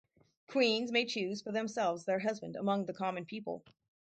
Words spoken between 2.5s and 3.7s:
among the common people.